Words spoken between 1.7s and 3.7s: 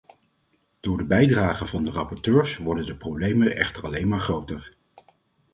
de rapporteurs worden de problemen